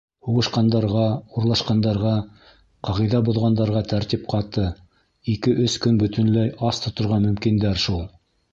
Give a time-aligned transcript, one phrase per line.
[0.27, 1.01] Һуғышҡандарға,
[1.41, 2.13] урлашҡандарға,
[2.87, 4.67] ҡағиҙә боҙғандарға тәртип ҡаты,
[5.37, 8.05] ике-өс көн бөтөнләй ас тоторға мөмкиндәр шул.